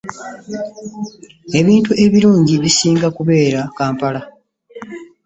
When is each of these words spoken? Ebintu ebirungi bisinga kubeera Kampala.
Ebintu 1.59 1.91
ebirungi 2.05 2.53
bisinga 2.63 3.07
kubeera 3.17 3.59
Kampala. 3.77 4.21